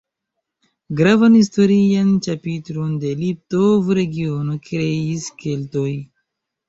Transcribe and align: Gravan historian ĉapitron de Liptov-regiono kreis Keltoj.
Gravan 1.01 1.35
historian 1.39 2.09
ĉapitron 2.27 2.97
de 3.03 3.13
Liptov-regiono 3.21 4.57
kreis 4.71 5.29
Keltoj. 5.45 5.89